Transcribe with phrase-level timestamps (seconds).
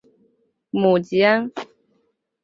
[0.71, 1.51] 母吉安。